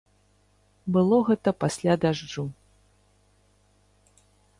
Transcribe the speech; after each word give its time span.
Было 0.95 1.19
гэта 1.27 1.49
пасля 1.63 1.93
дажджу. 2.05 2.45